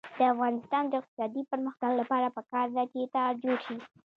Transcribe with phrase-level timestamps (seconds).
[0.17, 3.77] د افغانستان د اقتصادي پرمختګ لپاره پکار ده چې تار جوړ شي.